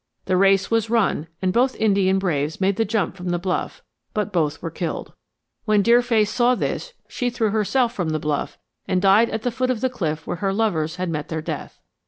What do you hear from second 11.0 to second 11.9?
met their death.